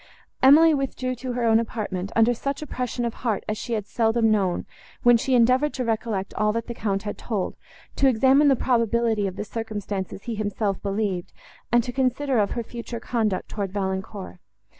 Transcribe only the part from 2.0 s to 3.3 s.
under such oppression of